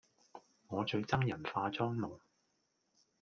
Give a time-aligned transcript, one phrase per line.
[0.69, 2.17] 我最憎人化妝濃